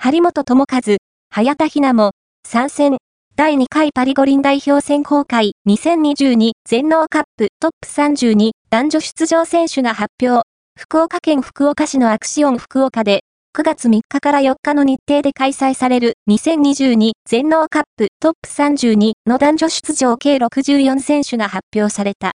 [0.00, 0.96] 張本智和、
[1.28, 2.12] 早田ひなも、
[2.46, 2.98] 参戦。
[3.34, 10.48] 第2回パリ五輪代表選考会2022全農カップトップ32男女出場選手が発表。
[10.78, 13.22] 福岡県福岡市のアクシオン福岡で
[13.56, 22.26] 9月3日から4日の日程で開催される2022全農カップトップ32の男女出場計64選手が発表された。